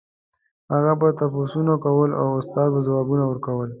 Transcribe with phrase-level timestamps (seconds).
[0.73, 3.69] هغه به تپوسونه کول او استاد به ځوابونه ورکول.